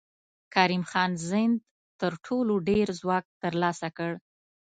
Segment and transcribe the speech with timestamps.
[0.53, 1.57] کریم خان زند
[1.99, 4.11] تر ټولو ډېر ځواک تر لاسه کړ.